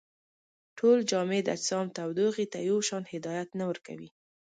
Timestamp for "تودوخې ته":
1.97-2.59